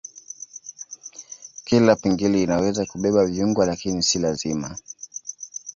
Kila 1.65 1.95
pingili 1.95 2.43
inaweza 2.43 2.85
kubeba 2.85 3.25
viungo 3.25 3.65
lakini 3.65 4.03
si 4.03 4.19
lazima. 4.19 4.75